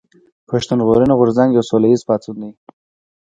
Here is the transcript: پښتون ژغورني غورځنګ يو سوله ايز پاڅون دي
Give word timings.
پښتون 0.49 0.79
ژغورني 0.83 1.13
غورځنګ 1.19 1.49
يو 1.53 1.67
سوله 1.69 1.87
ايز 1.89 2.01
پاڅون 2.07 2.35
دي 2.41 2.51